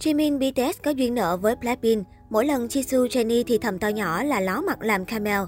Jimin 0.00 0.38
BTS 0.38 0.82
có 0.84 0.90
duyên 0.90 1.14
nợ 1.14 1.36
với 1.36 1.56
Blackpink, 1.56 2.06
mỗi 2.30 2.46
lần 2.46 2.66
Jisoo 2.66 3.06
Jennie 3.06 3.44
thì 3.46 3.58
thầm 3.58 3.78
to 3.78 3.88
nhỏ 3.88 4.22
là 4.22 4.40
ló 4.40 4.60
mặt 4.60 4.78
làm 4.82 5.04
camel. 5.04 5.40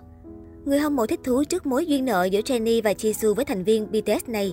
Người 0.64 0.78
hâm 0.78 0.96
mộ 0.96 1.06
thích 1.06 1.20
thú 1.24 1.44
trước 1.44 1.66
mối 1.66 1.86
duyên 1.86 2.04
nợ 2.04 2.24
giữa 2.24 2.40
Jennie 2.40 2.82
và 2.82 2.92
Jisoo 2.92 3.34
với 3.34 3.44
thành 3.44 3.64
viên 3.64 3.90
BTS 3.90 4.28
này. 4.28 4.52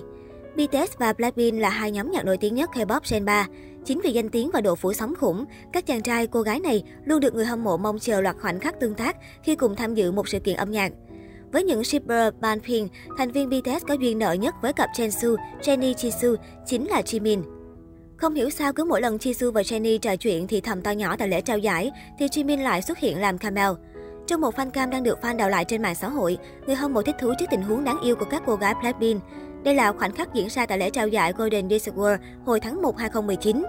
BTS 0.54 0.98
và 0.98 1.12
Blackpink 1.12 1.60
là 1.60 1.68
hai 1.68 1.90
nhóm 1.90 2.10
nhạc 2.10 2.24
nổi 2.24 2.36
tiếng 2.36 2.54
nhất 2.54 2.70
K-pop 2.74 3.00
Gen 3.10 3.24
3. 3.24 3.46
Chính 3.84 4.00
vì 4.04 4.12
danh 4.12 4.28
tiếng 4.28 4.50
và 4.52 4.60
độ 4.60 4.74
phủ 4.74 4.92
sóng 4.92 5.14
khủng, 5.14 5.44
các 5.72 5.86
chàng 5.86 6.02
trai, 6.02 6.26
cô 6.26 6.42
gái 6.42 6.60
này 6.60 6.82
luôn 7.04 7.20
được 7.20 7.34
người 7.34 7.44
hâm 7.44 7.64
mộ 7.64 7.76
mong 7.76 7.98
chờ 7.98 8.20
loạt 8.20 8.36
khoảnh 8.40 8.60
khắc 8.60 8.80
tương 8.80 8.94
tác 8.94 9.16
khi 9.42 9.54
cùng 9.56 9.76
tham 9.76 9.94
dự 9.94 10.12
một 10.12 10.28
sự 10.28 10.38
kiện 10.38 10.56
âm 10.56 10.70
nhạc. 10.70 10.92
Với 11.52 11.64
những 11.64 11.84
shipper 11.84 12.34
Banpin, 12.40 12.88
thành 13.18 13.32
viên 13.32 13.48
BTS 13.48 13.86
có 13.88 13.94
duyên 13.94 14.18
nợ 14.18 14.32
nhất 14.32 14.54
với 14.62 14.72
cặp 14.72 14.90
Jensu, 14.96 15.36
Jennie 15.62 15.94
Jisoo 15.94 16.36
chính 16.66 16.88
là 16.88 17.00
Jimin. 17.00 17.59
Không 18.20 18.34
hiểu 18.34 18.50
sao 18.50 18.72
cứ 18.72 18.84
mỗi 18.84 19.00
lần 19.00 19.16
Jisoo 19.16 19.50
và 19.50 19.62
Jennie 19.62 19.98
trò 19.98 20.16
chuyện 20.16 20.46
thì 20.46 20.60
thầm 20.60 20.82
to 20.82 20.90
nhỏ 20.90 21.16
tại 21.16 21.28
lễ 21.28 21.40
trao 21.40 21.58
giải, 21.58 21.90
thì 22.18 22.26
Jimin 22.26 22.62
lại 22.62 22.82
xuất 22.82 22.98
hiện 22.98 23.20
làm 23.20 23.38
camel. 23.38 23.70
Trong 24.26 24.40
một 24.40 24.54
fan 24.54 24.70
cam 24.70 24.90
đang 24.90 25.02
được 25.02 25.18
fan 25.22 25.36
đào 25.36 25.50
lại 25.50 25.64
trên 25.64 25.82
mạng 25.82 25.94
xã 25.94 26.08
hội, 26.08 26.38
người 26.66 26.76
hâm 26.76 26.92
mộ 26.92 27.02
thích 27.02 27.14
thú 27.20 27.32
trước 27.38 27.46
tình 27.50 27.62
huống 27.62 27.84
đáng 27.84 28.00
yêu 28.00 28.16
của 28.16 28.24
các 28.24 28.42
cô 28.46 28.56
gái 28.56 28.74
Blackpink. 28.80 29.22
Đây 29.64 29.74
là 29.74 29.92
khoảnh 29.92 30.12
khắc 30.12 30.34
diễn 30.34 30.48
ra 30.48 30.66
tại 30.66 30.78
lễ 30.78 30.90
trao 30.90 31.08
giải 31.08 31.32
Golden 31.32 31.70
Disc 31.70 31.94
Award 31.94 32.18
hồi 32.44 32.60
tháng 32.60 32.82
1 32.82 32.98
2019. 32.98 33.64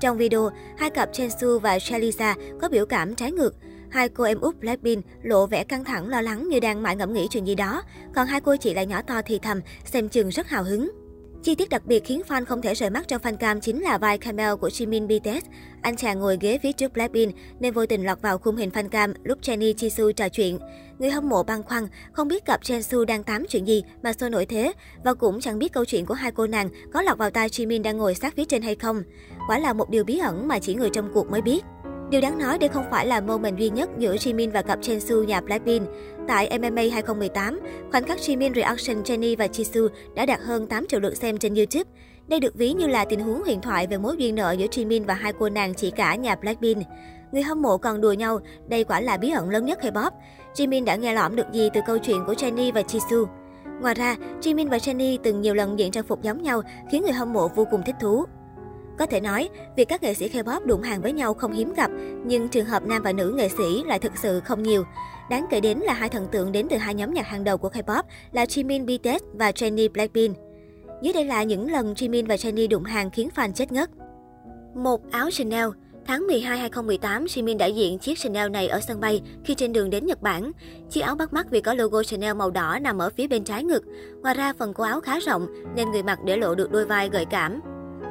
Trong 0.00 0.16
video, 0.16 0.50
hai 0.78 0.90
cặp 0.90 1.12
Jensu 1.12 1.58
và 1.58 1.78
Shalisa 1.78 2.34
có 2.60 2.68
biểu 2.68 2.86
cảm 2.86 3.14
trái 3.14 3.32
ngược. 3.32 3.54
Hai 3.90 4.08
cô 4.08 4.24
em 4.24 4.40
út 4.40 4.60
Blackpink 4.60 5.04
lộ 5.22 5.46
vẻ 5.46 5.64
căng 5.64 5.84
thẳng 5.84 6.08
lo 6.08 6.20
lắng 6.20 6.48
như 6.48 6.60
đang 6.60 6.82
mãi 6.82 6.96
ngẫm 6.96 7.12
nghĩ 7.12 7.28
chuyện 7.30 7.46
gì 7.46 7.54
đó, 7.54 7.82
còn 8.14 8.26
hai 8.26 8.40
cô 8.40 8.56
chị 8.56 8.74
lại 8.74 8.86
nhỏ 8.86 9.02
to 9.02 9.22
thì 9.26 9.38
thầm, 9.38 9.60
xem 9.84 10.08
chừng 10.08 10.28
rất 10.28 10.48
hào 10.48 10.64
hứng. 10.64 11.03
Chi 11.44 11.54
tiết 11.54 11.68
đặc 11.68 11.86
biệt 11.86 12.04
khiến 12.04 12.22
fan 12.28 12.44
không 12.44 12.62
thể 12.62 12.74
rời 12.74 12.90
mắt 12.90 13.08
trong 13.08 13.22
fan 13.22 13.36
cam 13.36 13.60
chính 13.60 13.82
là 13.82 13.98
vai 13.98 14.18
camel 14.18 14.54
của 14.54 14.68
Jimin 14.68 15.06
BTS. 15.06 15.46
Anh 15.82 15.96
chàng 15.96 16.18
ngồi 16.18 16.38
ghế 16.40 16.58
phía 16.62 16.72
trước 16.72 16.92
Blackpink 16.92 17.34
nên 17.60 17.72
vô 17.72 17.86
tình 17.86 18.04
lọt 18.04 18.22
vào 18.22 18.38
khung 18.38 18.56
hình 18.56 18.70
fan 18.70 18.88
cam 18.88 19.14
lúc 19.24 19.38
Jennie 19.42 19.74
Jisoo 19.74 20.12
trò 20.12 20.28
chuyện. 20.28 20.58
Người 20.98 21.10
hâm 21.10 21.28
mộ 21.28 21.42
băn 21.42 21.62
khoăn, 21.62 21.88
không 22.12 22.28
biết 22.28 22.44
cặp 22.44 22.62
Jensu 22.62 23.04
đang 23.04 23.24
tám 23.24 23.44
chuyện 23.48 23.64
gì 23.64 23.82
mà 24.02 24.12
sôi 24.12 24.30
nổi 24.30 24.46
thế 24.46 24.72
và 25.04 25.14
cũng 25.14 25.40
chẳng 25.40 25.58
biết 25.58 25.72
câu 25.72 25.84
chuyện 25.84 26.06
của 26.06 26.14
hai 26.14 26.32
cô 26.32 26.46
nàng 26.46 26.68
có 26.92 27.02
lọt 27.02 27.18
vào 27.18 27.30
tai 27.30 27.48
Jimin 27.48 27.82
đang 27.82 27.96
ngồi 27.96 28.14
sát 28.14 28.34
phía 28.36 28.44
trên 28.44 28.62
hay 28.62 28.74
không. 28.74 29.02
Quả 29.48 29.58
là 29.58 29.72
một 29.72 29.90
điều 29.90 30.04
bí 30.04 30.18
ẩn 30.18 30.48
mà 30.48 30.58
chỉ 30.58 30.74
người 30.74 30.90
trong 30.92 31.10
cuộc 31.14 31.30
mới 31.30 31.42
biết. 31.42 31.64
Điều 32.14 32.20
đáng 32.20 32.38
nói 32.38 32.58
đây 32.58 32.68
không 32.68 32.84
phải 32.90 33.06
là 33.06 33.20
moment 33.20 33.58
duy 33.58 33.70
nhất 33.70 33.90
giữa 33.98 34.14
Jimin 34.14 34.50
và 34.50 34.62
cặp 34.62 34.78
Chensu 34.82 35.22
nhà 35.22 35.40
Blackpink. 35.40 35.88
Tại 36.28 36.58
MMA 36.58 36.82
2018, 36.92 37.60
khoảnh 37.90 38.04
khắc 38.04 38.18
Jimin 38.18 38.54
reaction 38.54 39.02
Jennie 39.02 39.36
và 39.36 39.46
Jisoo 39.46 39.88
đã 40.14 40.26
đạt 40.26 40.40
hơn 40.40 40.66
8 40.66 40.86
triệu 40.88 41.00
lượt 41.00 41.16
xem 41.16 41.38
trên 41.38 41.54
YouTube. 41.54 41.90
Đây 42.28 42.40
được 42.40 42.54
ví 42.54 42.72
như 42.72 42.86
là 42.86 43.04
tình 43.04 43.20
huống 43.20 43.42
huyền 43.42 43.60
thoại 43.60 43.86
về 43.86 43.98
mối 43.98 44.16
duyên 44.18 44.34
nợ 44.34 44.52
giữa 44.52 44.66
Jimin 44.66 45.04
và 45.04 45.14
hai 45.14 45.32
cô 45.38 45.48
nàng 45.48 45.74
chỉ 45.74 45.90
cả 45.90 46.14
nhà 46.14 46.34
Blackpink. 46.34 46.86
Người 47.32 47.42
hâm 47.42 47.62
mộ 47.62 47.78
còn 47.78 48.00
đùa 48.00 48.12
nhau, 48.12 48.40
đây 48.68 48.84
quả 48.84 49.00
là 49.00 49.16
bí 49.16 49.30
ẩn 49.30 49.50
lớn 49.50 49.64
nhất 49.64 49.78
K-pop. 49.82 50.10
Jimin 50.54 50.84
đã 50.84 50.96
nghe 50.96 51.14
lỏm 51.14 51.36
được 51.36 51.46
gì 51.52 51.70
từ 51.74 51.80
câu 51.86 51.98
chuyện 51.98 52.24
của 52.26 52.32
Jennie 52.32 52.72
và 52.72 52.82
Jisoo? 52.82 53.26
Ngoài 53.80 53.94
ra, 53.94 54.16
Jimin 54.40 54.68
và 54.68 54.76
Jennie 54.76 55.18
từng 55.22 55.40
nhiều 55.40 55.54
lần 55.54 55.78
diện 55.78 55.90
trang 55.90 56.04
phục 56.04 56.22
giống 56.22 56.42
nhau, 56.42 56.62
khiến 56.90 57.02
người 57.02 57.12
hâm 57.12 57.32
mộ 57.32 57.48
vô 57.48 57.66
cùng 57.70 57.82
thích 57.86 57.96
thú. 58.00 58.24
Có 58.98 59.06
thể 59.06 59.20
nói, 59.20 59.48
việc 59.76 59.88
các 59.88 60.02
nghệ 60.02 60.14
sĩ 60.14 60.28
K-pop 60.28 60.66
đụng 60.66 60.82
hàng 60.82 61.02
với 61.02 61.12
nhau 61.12 61.34
không 61.34 61.52
hiếm 61.52 61.74
gặp, 61.74 61.90
nhưng 62.24 62.48
trường 62.48 62.66
hợp 62.66 62.82
nam 62.86 63.02
và 63.02 63.12
nữ 63.12 63.34
nghệ 63.36 63.48
sĩ 63.48 63.82
lại 63.86 63.98
thực 63.98 64.12
sự 64.16 64.40
không 64.40 64.62
nhiều. 64.62 64.84
Đáng 65.30 65.46
kể 65.50 65.60
đến 65.60 65.78
là 65.78 65.92
hai 65.92 66.08
thần 66.08 66.26
tượng 66.32 66.52
đến 66.52 66.66
từ 66.70 66.76
hai 66.76 66.94
nhóm 66.94 67.14
nhạc 67.14 67.26
hàng 67.26 67.44
đầu 67.44 67.58
của 67.58 67.68
K-pop 67.68 68.02
là 68.32 68.44
Jimin 68.44 68.84
BTS 68.84 69.24
và 69.32 69.50
Jennie 69.50 69.92
Blackpink. 69.92 70.36
Dưới 71.02 71.12
đây 71.12 71.24
là 71.24 71.42
những 71.42 71.70
lần 71.70 71.94
Jimin 71.94 72.26
và 72.26 72.34
Jennie 72.34 72.68
đụng 72.68 72.84
hàng 72.84 73.10
khiến 73.10 73.28
fan 73.36 73.52
chết 73.52 73.72
ngất. 73.72 73.90
Một 74.74 75.10
áo 75.10 75.30
Chanel 75.30 75.68
Tháng 76.06 76.26
12 76.26 76.58
2018, 76.58 77.24
Jimin 77.24 77.56
đại 77.56 77.74
diện 77.74 77.98
chiếc 77.98 78.18
Chanel 78.18 78.50
này 78.50 78.68
ở 78.68 78.80
sân 78.80 79.00
bay 79.00 79.22
khi 79.44 79.54
trên 79.54 79.72
đường 79.72 79.90
đến 79.90 80.06
Nhật 80.06 80.22
Bản. 80.22 80.52
Chiếc 80.90 81.00
áo 81.00 81.14
bắt 81.14 81.32
mắt 81.32 81.46
vì 81.50 81.60
có 81.60 81.74
logo 81.74 82.02
Chanel 82.02 82.34
màu 82.34 82.50
đỏ 82.50 82.78
nằm 82.82 82.98
ở 82.98 83.10
phía 83.16 83.26
bên 83.26 83.44
trái 83.44 83.64
ngực. 83.64 83.84
Ngoài 84.22 84.34
ra, 84.34 84.52
phần 84.58 84.74
cổ 84.74 84.84
áo 84.84 85.00
khá 85.00 85.18
rộng 85.20 85.46
nên 85.76 85.90
người 85.90 86.02
mặc 86.02 86.18
để 86.24 86.36
lộ 86.36 86.54
được 86.54 86.72
đôi 86.72 86.86
vai 86.86 87.08
gợi 87.08 87.24
cảm. 87.24 87.60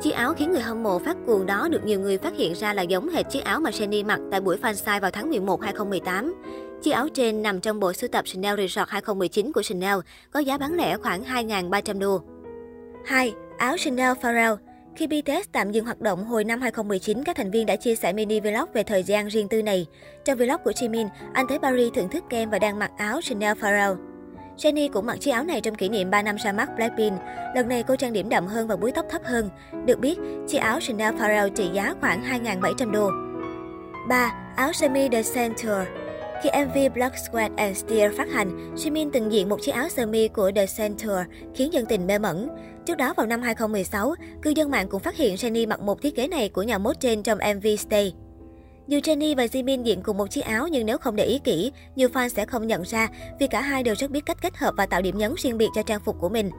Chiếc 0.01 0.11
áo 0.11 0.33
khiến 0.33 0.51
người 0.51 0.61
hâm 0.61 0.83
mộ 0.83 0.99
phát 0.99 1.17
cuồng 1.25 1.45
đó 1.45 1.67
được 1.71 1.83
nhiều 1.85 1.99
người 1.99 2.17
phát 2.17 2.33
hiện 2.37 2.53
ra 2.53 2.73
là 2.73 2.81
giống 2.81 3.09
hệt 3.09 3.29
chiếc 3.29 3.43
áo 3.43 3.59
mà 3.59 3.69
Jennie 3.69 4.05
mặc 4.05 4.19
tại 4.31 4.41
buổi 4.41 4.57
fan 4.61 4.73
sign 4.73 5.01
vào 5.01 5.11
tháng 5.11 5.29
11 5.29 5.61
2018. 5.61 6.35
Chiếc 6.81 6.91
áo 6.91 7.07
trên 7.13 7.43
nằm 7.43 7.59
trong 7.59 7.79
bộ 7.79 7.93
sưu 7.93 8.07
tập 8.07 8.25
Chanel 8.25 8.57
Resort 8.57 8.89
2019 8.89 9.51
của 9.51 9.61
Chanel, 9.61 9.97
có 10.31 10.39
giá 10.39 10.57
bán 10.57 10.73
lẻ 10.73 10.97
khoảng 10.97 11.23
2.300 11.23 11.99
đô. 11.99 12.21
2. 13.05 13.33
Áo 13.57 13.77
Chanel 13.77 14.13
Pharrell 14.21 14.53
khi 14.95 15.07
BTS 15.07 15.49
tạm 15.51 15.71
dừng 15.71 15.85
hoạt 15.85 16.01
động 16.01 16.25
hồi 16.25 16.43
năm 16.43 16.61
2019, 16.61 17.23
các 17.23 17.35
thành 17.35 17.51
viên 17.51 17.65
đã 17.65 17.75
chia 17.75 17.95
sẻ 17.95 18.13
mini 18.13 18.39
vlog 18.39 18.69
về 18.73 18.83
thời 18.83 19.03
gian 19.03 19.27
riêng 19.27 19.47
tư 19.47 19.61
này. 19.61 19.85
Trong 20.25 20.37
vlog 20.37 20.57
của 20.63 20.71
Jimin, 20.71 21.07
anh 21.33 21.47
tới 21.47 21.59
Paris 21.59 21.93
thưởng 21.93 22.09
thức 22.09 22.23
kem 22.29 22.49
và 22.49 22.59
đang 22.59 22.79
mặc 22.79 22.91
áo 22.97 23.21
Chanel 23.21 23.53
Pharrell. 23.53 24.12
Jennie 24.57 24.89
cũng 24.89 25.05
mặc 25.05 25.17
chiếc 25.19 25.31
áo 25.31 25.43
này 25.43 25.61
trong 25.61 25.75
kỷ 25.75 25.89
niệm 25.89 26.09
3 26.09 26.21
năm 26.21 26.35
ra 26.35 26.51
mắt 26.51 26.69
Blackpink. 26.75 27.13
Lần 27.55 27.67
này 27.67 27.83
cô 27.83 27.95
trang 27.95 28.13
điểm 28.13 28.29
đậm 28.29 28.47
hơn 28.47 28.67
và 28.67 28.75
búi 28.75 28.91
tóc 28.91 29.05
thấp 29.09 29.21
hơn. 29.25 29.49
Được 29.85 29.99
biết, 29.99 30.19
chiếc 30.47 30.57
áo 30.57 30.79
Chanel 30.79 31.15
Pharrell 31.15 31.49
trị 31.55 31.69
giá 31.73 31.93
khoảng 32.01 32.23
2.700 32.23 32.91
đô. 32.91 33.09
3. 34.09 34.31
Áo 34.55 34.73
sơ 34.73 34.89
mi 34.89 35.09
The 35.09 35.23
Center 35.35 35.87
khi 36.43 36.49
MV 36.65 36.93
Black 36.93 37.15
Sweat 37.15 37.49
and 37.57 37.77
Steel 37.77 38.13
phát 38.17 38.31
hành, 38.31 38.75
Jimin 38.75 39.09
từng 39.13 39.31
diện 39.31 39.49
một 39.49 39.57
chiếc 39.61 39.71
áo 39.71 39.89
sơ 39.89 40.05
mi 40.05 40.27
của 40.27 40.51
The 40.55 40.65
Center, 40.77 41.17
khiến 41.55 41.73
dân 41.73 41.85
tình 41.85 42.07
mê 42.07 42.19
mẩn. 42.19 42.49
Trước 42.85 42.95
đó 42.95 43.13
vào 43.17 43.27
năm 43.27 43.41
2016, 43.41 44.15
cư 44.41 44.49
dân 44.49 44.71
mạng 44.71 44.87
cũng 44.89 45.01
phát 45.01 45.15
hiện 45.15 45.35
Jennie 45.35 45.67
mặc 45.67 45.81
một 45.81 46.01
thiết 46.01 46.15
kế 46.15 46.27
này 46.27 46.49
của 46.49 46.63
nhà 46.63 46.77
mốt 46.77 46.99
trên 46.99 47.23
trong 47.23 47.39
MV 47.55 47.67
Stay. 47.79 48.13
Dù 48.87 48.99
Jennie 48.99 49.35
và 49.35 49.45
Jimin 49.45 49.83
diện 49.83 50.01
cùng 50.01 50.17
một 50.17 50.29
chiếc 50.29 50.41
áo 50.41 50.67
nhưng 50.67 50.85
nếu 50.85 50.97
không 50.97 51.15
để 51.15 51.25
ý 51.25 51.39
kỹ, 51.39 51.71
nhiều 51.95 52.09
fan 52.09 52.29
sẽ 52.29 52.45
không 52.45 52.67
nhận 52.67 52.81
ra 52.81 53.07
vì 53.39 53.47
cả 53.47 53.61
hai 53.61 53.83
đều 53.83 53.95
rất 53.95 54.11
biết 54.11 54.25
cách 54.25 54.37
kết 54.41 54.57
hợp 54.57 54.73
và 54.77 54.85
tạo 54.85 55.01
điểm 55.01 55.17
nhấn 55.17 55.35
riêng 55.37 55.57
biệt 55.57 55.67
cho 55.75 55.83
trang 55.83 55.99
phục 55.99 56.15
của 56.19 56.29
mình. 56.29 56.51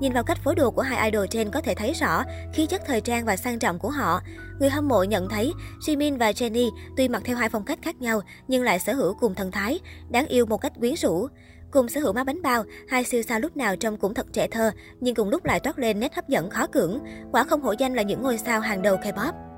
Nhìn 0.00 0.12
vào 0.12 0.24
cách 0.24 0.38
phối 0.44 0.54
đồ 0.54 0.70
của 0.70 0.82
hai 0.82 1.10
idol 1.10 1.26
trên 1.30 1.50
có 1.50 1.60
thể 1.60 1.74
thấy 1.74 1.92
rõ 1.92 2.22
khí 2.52 2.66
chất 2.66 2.82
thời 2.86 3.00
trang 3.00 3.24
và 3.24 3.36
sang 3.36 3.58
trọng 3.58 3.78
của 3.78 3.90
họ. 3.90 4.20
Người 4.60 4.70
hâm 4.70 4.88
mộ 4.88 5.02
nhận 5.02 5.28
thấy 5.28 5.52
Jimin 5.86 6.18
và 6.18 6.30
Jennie 6.30 6.70
tuy 6.96 7.08
mặc 7.08 7.22
theo 7.24 7.36
hai 7.36 7.48
phong 7.48 7.64
cách 7.64 7.78
khác 7.82 8.00
nhau 8.00 8.20
nhưng 8.48 8.62
lại 8.62 8.78
sở 8.78 8.92
hữu 8.92 9.14
cùng 9.14 9.34
thần 9.34 9.50
thái, 9.50 9.80
đáng 10.10 10.26
yêu 10.26 10.46
một 10.46 10.58
cách 10.58 10.72
quyến 10.80 10.94
rũ. 10.96 11.26
Cùng 11.70 11.88
sở 11.88 12.00
hữu 12.00 12.12
má 12.12 12.24
bánh 12.24 12.42
bao, 12.42 12.64
hai 12.88 13.04
siêu 13.04 13.22
sao 13.22 13.40
lúc 13.40 13.56
nào 13.56 13.76
trông 13.76 13.96
cũng 13.96 14.14
thật 14.14 14.26
trẻ 14.32 14.48
thơ, 14.50 14.70
nhưng 15.00 15.14
cùng 15.14 15.28
lúc 15.28 15.44
lại 15.44 15.60
toát 15.60 15.78
lên 15.78 16.00
nét 16.00 16.14
hấp 16.14 16.28
dẫn 16.28 16.50
khó 16.50 16.66
cưỡng. 16.66 16.98
Quả 17.32 17.44
không 17.44 17.62
hổ 17.62 17.74
danh 17.78 17.94
là 17.94 18.02
những 18.02 18.22
ngôi 18.22 18.38
sao 18.38 18.60
hàng 18.60 18.82
đầu 18.82 18.96
K-pop. 18.96 19.51